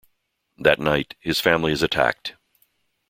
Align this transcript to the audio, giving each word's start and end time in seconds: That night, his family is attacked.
That 0.57 0.79
night, 0.79 1.13
his 1.19 1.39
family 1.39 1.71
is 1.71 1.83
attacked. 1.83 2.33